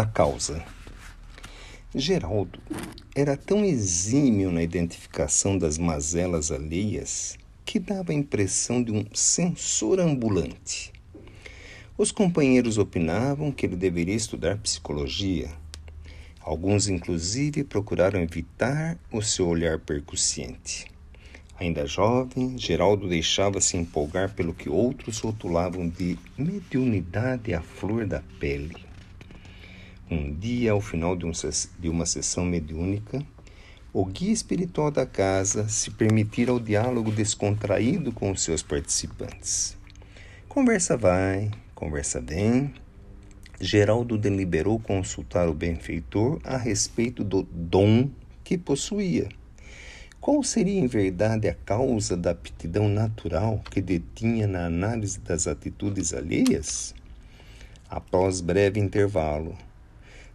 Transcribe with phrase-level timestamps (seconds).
[0.00, 0.64] A causa.
[1.94, 2.58] Geraldo
[3.14, 10.00] era tão exímio na identificação das mazelas alheias que dava a impressão de um censor
[10.00, 10.90] ambulante.
[11.98, 15.50] Os companheiros opinavam que ele deveria estudar psicologia.
[16.40, 20.86] Alguns, inclusive, procuraram evitar o seu olhar percussiente.
[21.58, 28.88] Ainda jovem, Geraldo deixava-se empolgar pelo que outros rotulavam de mediunidade à flor da pele.
[30.10, 31.30] Um dia, ao final de, um,
[31.78, 33.24] de uma sessão mediúnica,
[33.92, 39.78] o guia espiritual da casa se permitira o diálogo descontraído com os seus participantes.
[40.48, 42.74] Conversa vai, conversa vem.
[43.60, 48.10] Geraldo deliberou consultar o benfeitor a respeito do dom
[48.42, 49.28] que possuía.
[50.20, 56.12] Qual seria em verdade a causa da aptidão natural que detinha na análise das atitudes
[56.12, 56.96] alheias?
[57.88, 59.56] Após breve intervalo,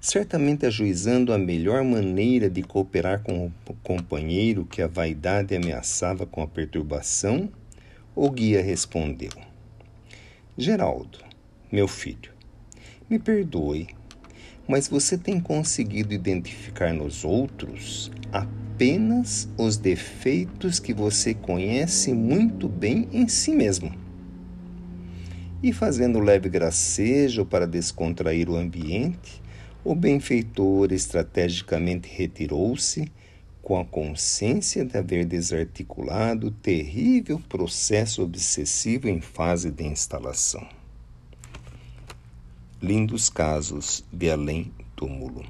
[0.06, 6.44] certamente ajuizando a melhor maneira de cooperar com o companheiro que a vaidade ameaçava com
[6.44, 7.50] a perturbação,
[8.16, 9.32] o guia respondeu:
[10.56, 11.18] Geraldo,
[11.72, 12.32] meu filho,
[13.10, 13.88] me perdoe,
[14.68, 23.10] mas você tem conseguido identificar nos outros apenas os defeitos que você conhece muito bem
[23.12, 23.92] em si mesmo.
[25.64, 29.44] E fazendo leve gracejo para descontrair o ambiente,
[29.86, 33.10] o benfeitor estrategicamente retirou-se
[33.62, 40.68] com a consciência de haver desarticulado o terrível processo obsessivo em fase de instalação.
[42.82, 45.46] Lindos casos de além túmulo.